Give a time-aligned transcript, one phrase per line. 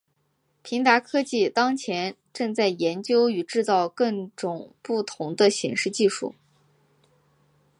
[0.63, 6.33] 平达科技当前正在研发与制造更种不同的显示技术。